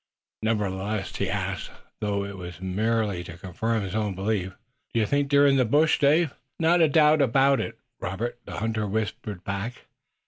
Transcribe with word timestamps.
Nevertheless 0.41 1.15
he 1.17 1.29
asked, 1.29 1.69
though 1.99 2.25
it 2.25 2.35
was 2.35 2.59
merely 2.59 3.23
to 3.23 3.37
confirm 3.37 3.83
his 3.83 3.93
own 3.93 4.15
belief. 4.15 4.55
"Do 4.95 4.99
you 4.99 5.05
think 5.05 5.29
they're 5.29 5.45
in 5.45 5.57
the 5.57 5.63
brush, 5.63 5.99
Dave?" 5.99 6.33
"Not 6.59 6.81
a 6.81 6.87
doubt 6.89 7.21
of 7.21 7.35
it, 7.59 7.77
Robert," 7.99 8.39
the 8.45 8.57
hunter 8.57 8.87
whispered 8.87 9.43
back. 9.43 9.83